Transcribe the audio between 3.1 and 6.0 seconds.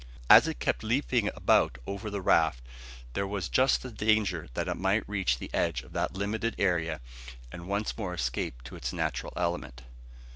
there was just the danger that it might reach the edge of